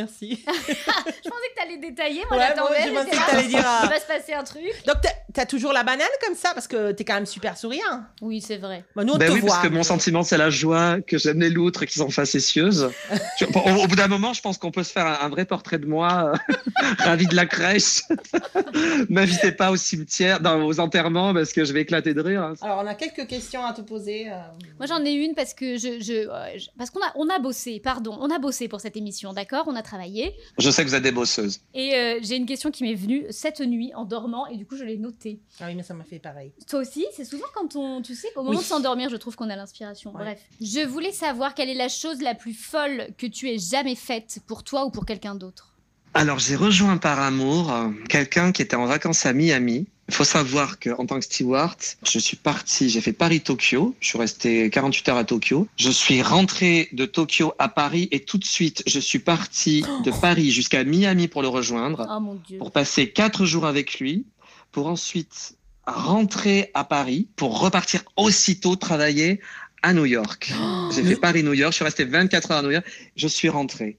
[0.00, 0.44] Merci.
[0.46, 2.90] Je pensais que t'allais détailler, moi Ouais, j'attendais.
[2.90, 4.86] moi, je pensais que là, t'allais dire, euh, Il va se passer un truc.
[4.86, 4.96] Donc,
[5.32, 6.50] t'as- toujours la banane comme ça?
[6.54, 8.02] Parce que t'es quand même super souriant.
[8.20, 8.84] Oui, c'est vrai.
[8.94, 9.50] Bah, nous, on Ben te oui, voit.
[9.50, 12.90] parce que mon sentiment, c'est la joie, que j'aime les loutres et qu'ils sont facétieuses.
[13.38, 15.28] Je- bon, au, au bout d'un moment, je pense qu'on peut se faire un, un
[15.28, 16.54] vrai portrait de moi, euh,
[16.98, 18.02] ravi de la crèche.
[19.08, 22.42] M'invitez pas au cimetière, dans, aux enterrements, parce que je vais éclater de rire.
[22.42, 22.54] hein.
[22.60, 24.28] Alors, on a quelques questions à te poser.
[24.30, 24.34] euh.
[24.78, 27.38] Moi j'en ai une parce que je, je, euh, je- parce qu'on a on a
[27.38, 29.64] bossé, pardon, on a bossé pour cette émission, d'accord?
[29.66, 31.60] On a travaillé Je sais que vous êtes des bosseuses.
[31.74, 34.76] et euh, j'ai une question qui m'est venue cette nuit en dormant et du coup
[34.76, 35.19] je l'ai notée.
[35.60, 36.52] Ah oui, mais ça m'a fait pareil.
[36.68, 38.62] Toi aussi, c'est souvent quand on, tu sais, au moment Oui.
[38.62, 40.12] de s'endormir, je trouve qu'on a l'inspiration.
[40.14, 40.22] Ouais.
[40.24, 43.94] Bref, je voulais savoir quelle est la chose la plus folle que tu aies jamais
[43.96, 45.74] faite pour toi ou pour quelqu'un d'autre.
[46.14, 49.86] Alors, j'ai rejoint par amour euh, quelqu'un qui était en vacances à Miami.
[50.08, 53.94] Il faut savoir qu'en tant que steward, je suis parti, j'ai fait Paris-Tokyo.
[54.00, 55.68] Je suis resté 48 heures à Tokyo.
[55.76, 60.10] Je suis rentré de Tokyo à Paris et tout de suite, je suis parti de
[60.20, 62.58] Paris jusqu'à Miami pour le rejoindre, Oh mon dieu.
[62.58, 64.26] pour passer quatre jours avec lui,
[64.72, 65.56] pour ensuite
[65.86, 69.40] rentrer à Paris, pour repartir aussitôt travailler
[69.82, 70.52] à New York.
[70.94, 73.98] J'ai fait Paris-New York, je suis resté 24 heures à New York, je suis rentré.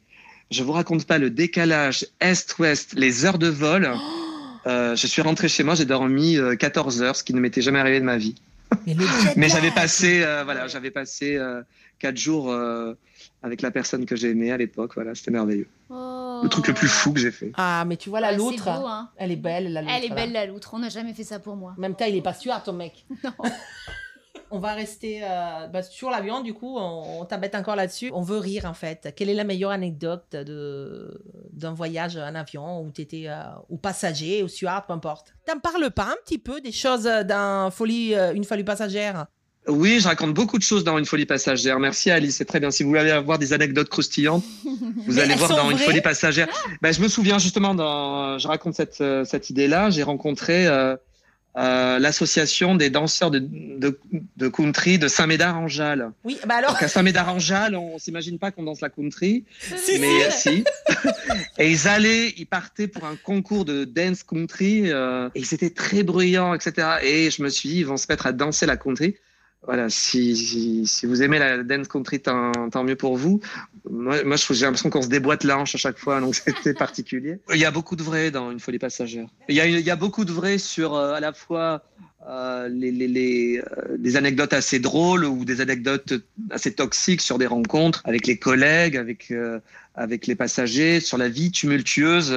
[0.49, 3.91] Je vous raconte pas le décalage est-ouest, les heures de vol.
[4.67, 7.63] Euh, je suis rentré chez moi, j'ai dormi euh, 14 heures, ce qui ne m'était
[7.63, 8.36] jamais arrivé de ma vie.
[9.36, 11.62] Mais, j'avais passé, euh, voilà, j'avais passé euh,
[11.99, 12.93] quatre jours euh,
[13.43, 14.91] avec la personne que j'aimais à l'époque.
[14.95, 15.67] Voilà, c'était merveilleux.
[15.89, 16.31] Oh.
[16.43, 17.51] Le truc le plus fou que j'ai fait.
[17.58, 19.10] Ah, mais tu vois, la Ouais, loutre, beau, hein.
[19.17, 19.93] elle est belle, la loutre.
[19.95, 20.15] Elle est là.
[20.15, 20.73] belle la loutre.
[20.73, 21.73] On n'a jamais fait ça pour moi.
[21.77, 23.06] Même temps, il est pas sûr, ton mec.
[23.23, 23.32] Non.
[24.54, 28.12] On va rester euh, bah, sur l'avion, du coup, on, on t'embête encore là-dessus.
[28.13, 29.13] On veut rire, en fait.
[29.15, 31.23] Quelle est la meilleure anecdote de,
[31.54, 33.30] d'un voyage en avion où tu étais
[33.69, 35.34] ou passager, ou steward, peu importe?
[35.45, 39.27] T'en parles pas un petit peu des choses d'un folie, euh, une folie passagère?
[39.67, 41.80] Oui, je raconte beaucoup de choses dans Une folie passagère.
[41.80, 42.71] Merci Alice, c'est très bien.
[42.71, 44.43] Si vous voulez avoir des anecdotes croustillantes,
[45.08, 46.47] vous allez voir dans Une folie passagère.
[46.82, 50.95] Ben, je me souviens justement, dans, je raconte cette, euh, cette idée-là, j'ai rencontré euh,
[51.58, 54.00] euh, l'association des danseurs de, de,
[54.38, 56.12] de country de Saint-Médard-en-Jalles.
[56.24, 56.71] Oui, bah alors.
[56.71, 60.63] Donc à Saint-Médard-en-Jalles, on s'imagine pas qu'on danse la country, Si, mais si.
[61.58, 65.69] Et ils allaient, ils partaient pour un concours de dance country, euh, et ils étaient
[65.71, 66.88] très bruyants, etc.
[67.04, 69.17] Et je me suis dit, ils vont se mettre à danser la country.
[69.63, 73.41] Voilà, si, si, si vous aimez la dance country, tant, tant mieux pour vous.
[73.89, 77.39] Moi, moi j'ai l'impression qu'on se déboîte la hanche à chaque fois, donc c'était particulier.
[77.54, 79.28] Il y a beaucoup de vrai dans Une folie passagère.
[79.50, 81.84] Il y a, il y a beaucoup de vrai sur euh, à la fois
[82.30, 86.13] euh, les, les, les, euh, des anecdotes assez drôles ou des anecdotes
[86.52, 89.60] assez toxiques sur des rencontres avec les collègues, avec, euh,
[89.95, 92.36] avec les passagers, sur la vie tumultueuse.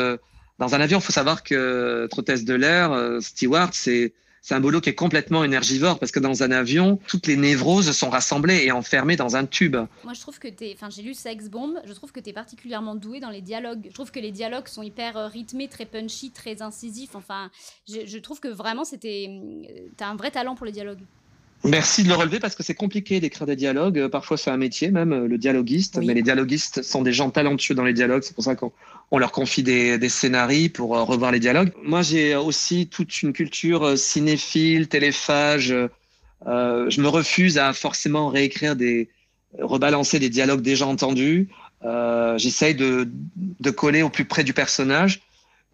[0.59, 4.83] Dans un avion, il faut savoir que hôtesse de l'air, steward, c'est c'est un boulot
[4.83, 8.73] qui est complètement énergivore parce que dans un avion, toutes les névroses sont rassemblées et
[8.73, 9.77] enfermées dans un tube.
[10.05, 12.35] Moi, je trouve que tu enfin, j'ai lu Sex Bomb, je trouve que tu es
[12.35, 13.87] particulièrement doué dans les dialogues.
[13.89, 17.15] Je trouve que les dialogues sont hyper euh, rythmés, très punchy, très incisifs.
[17.15, 17.51] Enfin,
[17.89, 21.01] je, je trouve que vraiment, c'était, euh, t'as un vrai talent pour les dialogues.
[21.65, 23.99] Merci de le relever parce que c'est compliqué d'écrire des dialogues.
[23.99, 25.99] Euh, parfois, c'est un métier, même euh, le dialoguiste.
[26.03, 28.23] Mais les dialoguistes sont des gens talentueux dans les dialogues.
[28.23, 28.71] C'est pour ça qu'on
[29.11, 31.73] on leur confie des, des scénarios pour euh, revoir les dialogues.
[31.83, 35.75] Moi, j'ai aussi toute une culture cinéphile, téléphage.
[36.47, 39.09] Euh, je me refuse à forcément réécrire des,
[39.59, 41.49] rebalancer des dialogues déjà entendus.
[42.37, 45.21] J'essaye de, de coller au plus près du personnage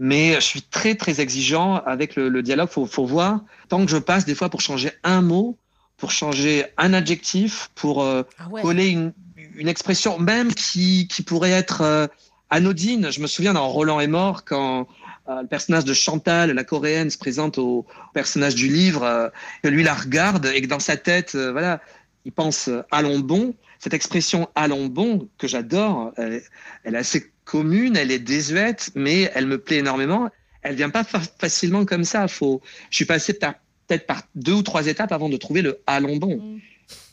[0.03, 2.70] mais je suis très très exigeant avec le, le dialogue.
[2.70, 3.42] Faut, faut voir.
[3.68, 5.59] Tant que je passe des fois pour changer un mot,
[6.00, 8.62] pour changer un adjectif, pour euh, ah ouais.
[8.62, 9.12] coller une,
[9.54, 12.06] une, expression même qui, qui pourrait être euh,
[12.48, 13.12] anodine.
[13.12, 14.88] Je me souviens dans Roland est mort quand
[15.28, 19.30] euh, le personnage de Chantal, la coréenne, se présente au personnage du livre,
[19.62, 21.80] que lui la regarde et que dans sa tête, voilà,
[22.24, 23.54] il pense allons bon.
[23.78, 26.42] Cette expression allons bon que j'adore, elle,
[26.84, 30.30] elle, est assez commune, elle est désuète, mais elle me plaît énormément.
[30.62, 32.28] Elle vient pas fa facilement comme ça.
[32.28, 32.60] Faut,
[32.90, 33.54] je suis passé par
[33.90, 36.37] peut-être par deux ou trois étapes avant de trouver le allons bon.
[36.37, 36.61] Mm.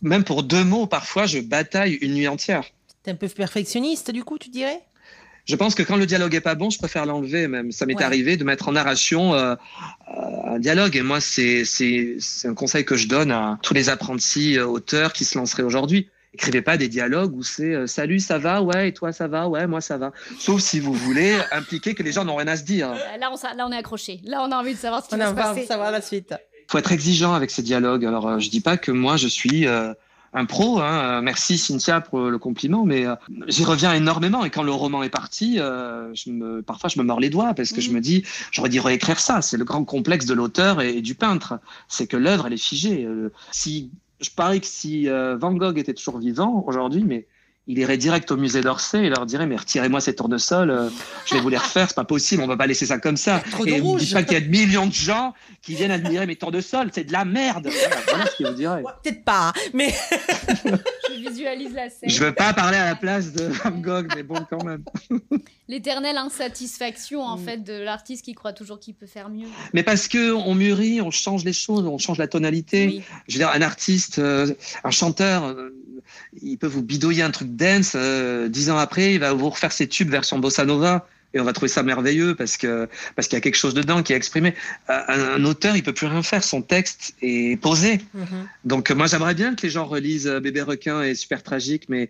[0.04, 2.64] Même pour deux mots, parfois, je bataille une nuit entière.
[3.04, 4.82] T'es un peu perfectionniste, du coup, tu dirais?
[5.46, 7.72] Je pense que quand le dialogue est pas bon, je préfère l'enlever même.
[7.72, 8.04] Ça m'est ouais.
[8.04, 9.56] arrivé de mettre en narration euh,
[10.46, 10.96] un dialogue.
[10.98, 11.64] Et moi, c'est
[12.44, 16.10] un conseil que je donne à tous les apprentis euh, auteurs qui se lanceraient aujourd'hui.
[16.34, 19.48] Écrivez pas des dialogues où c'est euh, salut, ça va, ouais, et toi, ça va,
[19.48, 20.12] ouais, moi, ça va.
[20.38, 22.90] Sauf si vous voulez impliquer que les gens n'ont rien à se dire.
[22.90, 24.20] Là, on, là, on est accroché.
[24.26, 25.66] Là, on a envie de savoir ce qui on va se passer.
[25.66, 26.34] savoir la suite
[26.68, 28.06] faut être exigeant avec ces dialogues.
[28.06, 29.94] Alors, euh, je dis pas que moi, je suis euh,
[30.34, 30.80] un pro.
[30.80, 31.22] Hein.
[31.22, 33.16] Merci Cynthia pour le compliment, mais euh,
[33.48, 34.46] j'y reviens énormément.
[34.46, 37.54] Et quand le roman est parti, euh, je me, parfois je me mords les doigts
[37.54, 37.84] parce que mmh.
[37.84, 39.42] je me dis, j'aurais dû réécrire ça.
[39.42, 41.60] C'est le grand complexe de l'auteur et, et, du peintre.
[41.88, 43.06] C'est que l'œuvre, elle est figée.
[43.06, 47.28] Euh, si je parie que si Van Gogh était toujours vivant aujourd'hui, mais
[47.68, 50.90] il irait direct au musée d'Orsay et leur dirait mais retirez-moi ces tournesols, euh,
[51.26, 53.42] je vais vous les refaire, c'est pas possible, on va pas laisser ça comme ça.
[53.52, 56.26] Trop et ne dites pas qu'il y a de millions de gens qui viennent admirer
[56.26, 57.68] mes tournesols, c'est de la merde.
[57.68, 58.82] Voilà, voilà ce qu'il vous dirait.
[58.82, 59.94] Ouais, Peut-être pas, mais
[60.66, 62.10] je visualise la scène.
[62.10, 64.84] Je veux pas parler à la place de Van Gogh, mais bon quand même.
[65.68, 67.44] L'éternelle insatisfaction en mm.
[67.44, 69.48] fait de l'artiste qui croit toujours qu'il peut faire mieux.
[69.74, 72.88] Mais parce que on mûrit, on change les choses, on change la tonalité.
[72.88, 73.04] Oui.
[73.28, 74.54] Je veux dire, un artiste, euh,
[74.86, 75.54] un chanteur.
[76.42, 79.72] Il peut vous bidouiller un truc dance, euh, dix ans après, il va vous refaire
[79.72, 83.36] ses tubes version bossa nova et on va trouver ça merveilleux parce que parce qu'il
[83.36, 84.54] y a quelque chose dedans qui est exprimé.
[84.88, 87.98] Un, un, auteur, il peut plus rien faire, son texte est posé.
[88.14, 88.46] Mm -hmm.
[88.66, 92.10] Donc moi, j'aimerais bien que les gens relisent euh, Bébé requin et Super tragique, mais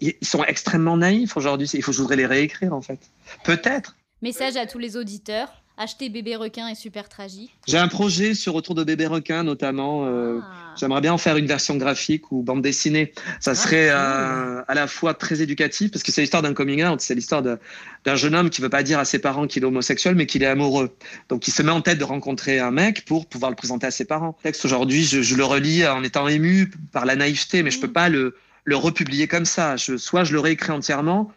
[0.00, 1.68] ils sont extrêmement naïfs aujourd'hui.
[1.74, 3.00] Il faut je voudrais les réécrire en fait.
[3.44, 3.96] Peut-être.
[4.22, 7.50] Message à tous les auditeurs acheter Bébé requin est super tragique.
[7.66, 10.06] J'ai un projet sur Retour de Bébé requin notamment.
[10.06, 10.74] Euh, ah.
[10.76, 13.12] J'aimerais bien en faire une version graphique ou bande dessinée.
[13.40, 16.84] Ça serait ah, euh, à la fois très éducatif parce que c'est l'histoire d'un coming
[16.84, 19.66] out, c'est l'histoire d'un jeune homme qui veut pas dire à ses parents qu'il est
[19.66, 20.96] homosexuel mais qu'il est amoureux.
[21.28, 23.90] Donc il se met en tête de rencontrer un mec pour pouvoir le présenter à
[23.90, 24.36] ses parents.
[24.38, 27.80] Le texte aujourd'hui, je, je, le relis en étant ému par la naïveté, mais je
[27.80, 29.76] peux pas le, le republier comme ça.
[29.76, 31.32] Je, soit je le réécris entièrement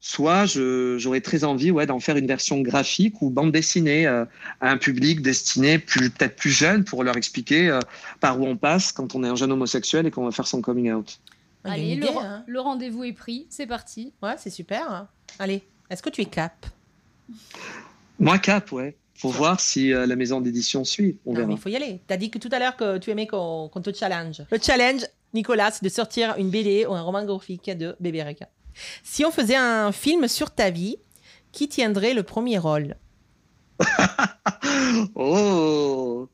[0.00, 4.24] soit j'aurais très envie ouais, d'en faire une version graphique ou bande dessinée euh,
[4.60, 7.80] à un public destiné peut-être plus jeune pour leur expliquer euh,
[8.20, 10.60] par où on passe quand on est un jeune homosexuel et qu'on va faire son
[10.60, 11.18] coming out.
[11.64, 12.44] Allez, idée, le, hein.
[12.46, 14.12] le rendez-vous est pris, c'est parti.
[14.22, 14.88] Ouais, c'est super.
[14.90, 15.08] Hein.
[15.38, 16.66] Allez, est-ce que tu es cap?
[18.20, 18.96] Moi, cap, ouais.
[19.16, 21.18] Faut voir si euh, la maison d'édition suit.
[21.24, 21.48] On non, verra.
[21.48, 22.02] mais il faut y aller.
[22.06, 24.42] Tu as dit que tout à l'heure que tu aimais qu'on qu te challenge.
[24.50, 28.46] Le challenge, Nicolas, c'est de sortir une BD ou un roman graphique de Bébé Requin.
[29.02, 30.96] Si on faisait un film sur ta vie,
[31.52, 32.96] qui tiendrait le premier rôle
[35.14, 36.28] Oh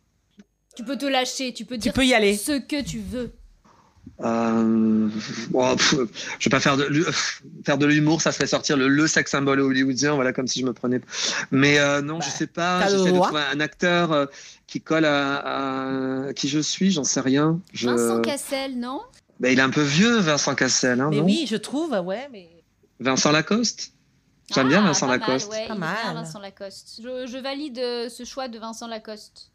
[0.76, 2.36] Tu peux te lâcher, tu peux dire tu peux y aller.
[2.36, 3.32] ce que tu veux.
[4.24, 5.08] Euh,
[5.50, 5.94] bon, pff,
[6.38, 7.06] je vais pas faire de
[7.64, 10.66] faire de l'humour, ça serait sortir le, le sex symbole hollywoodien, voilà comme si je
[10.66, 11.00] me prenais.
[11.50, 12.88] Mais euh, non, bah, je sais pas.
[12.88, 14.26] J'essaie de trouver un acteur euh,
[14.66, 17.60] qui colle à, à, qui je suis, j'en sais rien.
[17.72, 17.88] Je...
[17.88, 19.00] Vincent Cassel, non?
[19.42, 21.00] Bah, il est un peu vieux, Vincent Cassel.
[21.00, 22.28] Hein, mais non oui, je trouve, ouais.
[22.30, 22.48] Mais...
[23.00, 23.92] Vincent Lacoste?
[24.54, 25.50] J'aime ah, bien Vincent pas Lacoste.
[25.50, 26.14] Mal, ouais, pas mal.
[26.14, 27.00] Vincent Lacoste.
[27.02, 29.50] Je, je, valide euh, ce choix de Vincent Lacoste.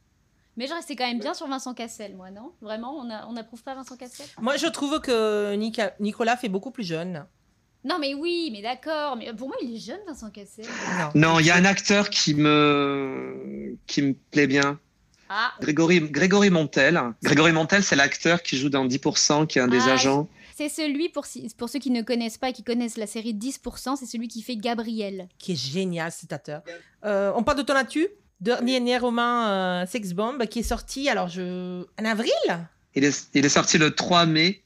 [0.57, 2.51] Mais je restais quand même bien sur Vincent Cassel, moi, non?
[2.61, 4.25] Vraiment, on n'approuve pas Vincent Cassel?
[4.41, 7.25] Moi, je trouve que Nica, Nicolas fait beaucoup plus jeune.
[7.85, 9.15] Non, mais oui, mais d'accord.
[9.15, 10.65] Mais pour moi, il est jeune, Vincent Cassel.
[11.15, 14.79] Non, il y a un acteur qui me, qui me plaît bien.
[15.29, 17.01] Ah, Grégory, Grégory Montel.
[17.23, 20.29] Grégory Montel, c'est l'acteur qui joue dans 10%, qui est un des Ah, agents.
[20.55, 21.25] c'est celui, pour,
[21.57, 24.41] pour ceux qui ne connaissent pas et qui connaissent la série 10%, c'est celui qui
[24.41, 25.27] fait Gabriel.
[25.37, 26.61] Qui est génial, cet acteur.
[27.05, 28.07] Euh, on parle de ton actu?
[28.39, 31.83] Dernier roman euh, Sex Bomb qui est sorti, alors je.
[31.99, 32.31] En avril?
[32.95, 34.61] Il est, il est sorti le 3 mai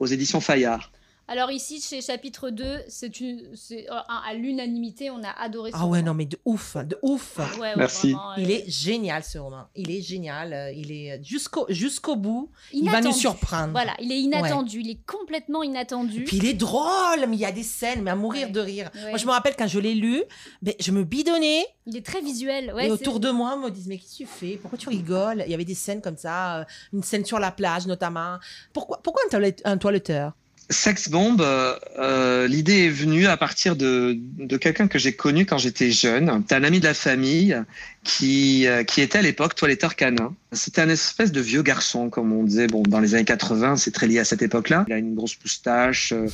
[0.00, 0.90] aux éditions Fayard.
[1.28, 5.76] Alors ici, chez chapitre 2, c'est une, c'est, euh, à l'unanimité, on a adoré ce
[5.76, 6.10] Ah ouais, roman.
[6.10, 7.38] non, mais de ouf, de ouf.
[7.38, 8.12] Ouais, ouais, Merci.
[8.12, 9.64] vraiment, Il euh, est génial ce roman.
[9.76, 10.52] Il est génial.
[10.52, 12.50] euh, Il est jusqu'au jusqu'au bout.
[12.72, 13.18] Il va nous inattendu.
[13.18, 13.70] surprendre.
[13.72, 16.24] Voilà, il est inattendu, il est complètement inattendu.
[16.24, 18.52] Puis il est drôle, mais il y a des scènes, mais à mourir Ouais.
[18.52, 18.90] de rire.
[18.94, 19.10] Ouais.
[19.10, 20.22] Moi, je me rappelle quand je l'ai lu,
[20.60, 21.64] mais je me bidonnais.
[21.86, 22.72] Il est très visuel.
[22.74, 24.56] Ouais, et autour de moi, on me disait, mais qu'est-ce que tu fais?
[24.60, 25.42] Pourquoi tu rigoles?
[25.46, 28.38] Il y avait des scènes comme ça, euh, une scène sur la plage notamment.
[28.72, 29.22] Pourquoi, pourquoi
[29.64, 30.32] un toiletteur?
[30.72, 34.18] Sex Bomb, euh, euh, l'idée est venue à partir de,
[34.60, 36.42] quelqu'un que j'ai connu quand j'étais jeune.
[36.48, 37.56] C'est un ami de la famille
[38.04, 40.34] qui, euh, qui était à l'époque toiletteur canin.
[40.50, 42.66] C'était un espèce de vieux garçon, comme on disait.
[42.66, 44.84] Bon, dans les années 80, c'est très lié à cette époque-là.
[44.88, 46.26] Il a une grosse moustache, euh,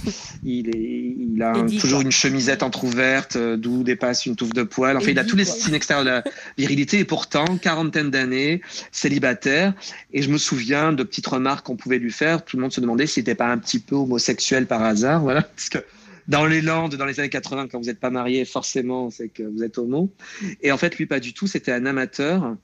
[0.45, 2.05] il, est, il a Eddie, toujours quoi.
[2.05, 4.97] une chemisette entrouverte, euh, d'où dépasse une touffe de poils.
[4.97, 6.25] Enfin, il a Eddie, tous les signes extérieurs de la
[6.57, 9.75] virilité et pourtant, quarantaine d'années, célibataire.
[10.13, 12.45] Et je me souviens de petites remarques qu'on pouvait lui faire.
[12.45, 15.21] Tout le monde se demandait s'il n'était pas un petit peu homosexuel par hasard.
[15.21, 15.43] Voilà.
[15.43, 15.79] Parce que
[16.29, 19.43] dans les Landes, dans les années 80, quand vous n'êtes pas marié, forcément, c'est que
[19.43, 20.13] vous êtes homo.
[20.61, 21.47] Et en fait, lui, pas du tout.
[21.47, 22.57] C'était un amateur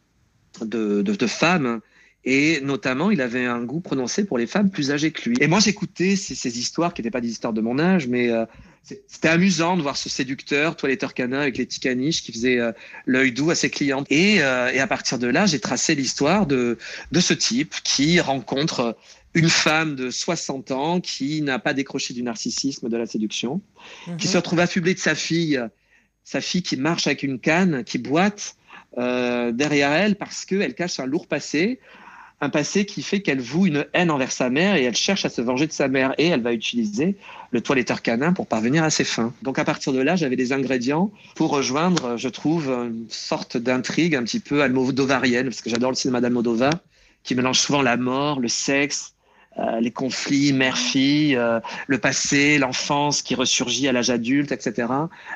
[0.61, 1.81] de, femmes.
[2.27, 5.37] Et notamment, il avait un goût prononcé pour les femmes plus âgées que lui.
[5.41, 8.45] Et moi, j'écoutais ces, histoires qui n'étaient pas des histoires de mon âge, mais euh,
[8.85, 12.73] c'était amusant de voir ce séducteur, toiletteur canin avec les petits caniches qui faisait euh,
[13.07, 14.07] l'œil doux à ses clientes.
[14.11, 16.77] Et, euh, et à partir de là, j'ai tracé l'histoire de,
[17.11, 18.97] de ce type qui rencontre
[19.33, 23.61] une femme de 60 ans qui n'a pas décroché du narcissisme, de la séduction,
[24.05, 24.33] qui Mhm.
[24.33, 25.61] se retrouve affublé de sa fille,
[26.23, 28.57] sa fille qui marche avec une canne, qui boite
[28.99, 31.81] euh, derrière elle parce qu'elle cache un lourd passé,
[32.41, 35.29] un passé qui fait qu'elle voue une haine envers sa mère et elle cherche à
[35.29, 37.17] se venger de sa mère et elle va utiliser
[37.51, 39.33] le toiletteur canin pour parvenir à ses fins.
[39.43, 44.15] Donc à partir de là, j'avais des ingrédients pour rejoindre, je trouve, une sorte d'intrigue
[44.17, 46.73] un petit peu almodovarienne, parce que j'adore le cinéma d'Almodovar,
[47.23, 49.15] qui mélange souvent la mort, le sexe,
[49.59, 54.89] euh, les conflits mère-fille, euh, le passé, l'enfance qui ressurgit à l'âge adulte, etc.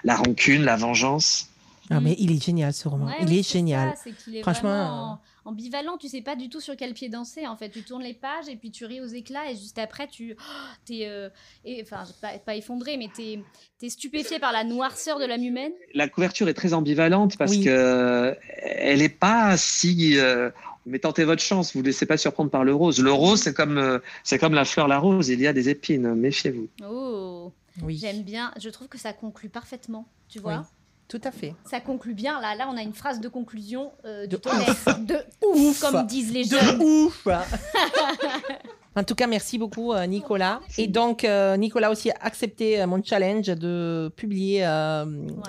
[0.03, 1.49] La rancune, la vengeance.
[1.91, 3.07] Ah, mais il est génial ce roman.
[3.07, 3.95] Ouais, il oui, est génial.
[3.97, 5.97] ça, est Franchement, vraiment ambivalent.
[5.99, 7.47] Tu sais pas du tout sur quel pied danser.
[7.47, 10.07] En fait, tu tournes les pages et puis tu ris aux éclats et juste après
[10.09, 10.43] tu, oh,
[10.85, 11.29] t'es, euh,
[11.65, 13.41] et- enfin pas, pas effondré, mais t'es,
[13.83, 15.73] es stupéfié par la noirceur de l'âme humaine.
[15.95, 17.65] La couverture est très ambivalente parce Oui.
[17.65, 20.19] que euh, elle n'est pas si.
[20.19, 20.51] euh,
[20.87, 22.99] mais tentez votre chance, vous ne laissez pas surprendre par le rose.
[23.01, 25.69] Le rose, c'est comme, euh, c'est comme la fleur la rose, il y a des
[25.69, 26.69] épines, méfiez-vous.
[26.87, 27.99] Oh, Oui.
[28.01, 28.53] j'aime bien.
[28.59, 30.07] Je trouve que ça conclut parfaitement.
[30.31, 30.65] Tu vois, Oui.
[31.09, 31.55] Tout à fait.
[31.65, 32.41] ça conclut bien.
[32.41, 34.77] Là, là, on a une phrase de conclusion euh, du De tonnerre.
[35.01, 35.81] de Ouf.
[35.81, 36.83] comme disent les De jeunes.
[36.83, 37.27] ouf
[38.97, 40.61] En tout cas, merci beaucoup, euh, Nicolas.
[40.77, 45.05] Et donc, euh, Nicolas a aussi accepté euh, mon challenge de publier euh,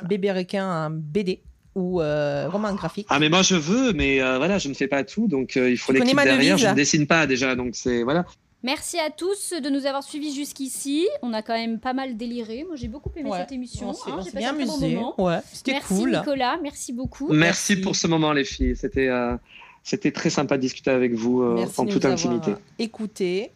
[0.08, 1.42] Bébé requin en BD
[1.76, 3.08] ou euh, roman graphique.
[3.10, 5.70] Ah, mais moi je veux, mais euh, voilà, je ne fais pas tout, donc euh,
[5.72, 6.58] il faut l'équipe derrière.
[6.58, 8.04] Je ne dessine pas déjà, donc c'est.
[8.04, 8.26] Voilà.
[8.62, 11.08] Merci à tous de nous avoir suivis jusqu'ici.
[11.22, 12.66] On a quand même pas mal déliré.
[12.66, 13.40] Moi, j'ai beaucoup aimé Ouais.
[13.40, 13.92] cette émission.
[13.92, 14.20] Hein.
[14.26, 14.96] J'ai passé bien un très bon amusé.
[14.96, 15.22] moment.
[15.22, 16.12] Ouais, c'était Merci cool.
[16.12, 17.28] Nicolas, merci beaucoup.
[17.32, 17.40] Merci.
[17.40, 17.76] Merci.
[17.78, 18.76] pour ce moment, les filles.
[18.76, 19.38] C'était euh,
[19.84, 22.52] c'était très sympa de discuter avec vous euh, Merci en toute nous intimité.
[22.52, 23.52] avoir écoutés.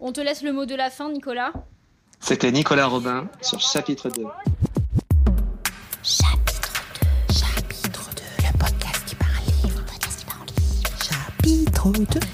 [0.00, 1.52] On te laisse le mot de la fin, Nicolas.
[2.20, 4.24] C'était Nicolas Robin sur chapitre 2.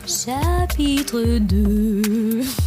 [0.07, 2.63] Chapitre 2.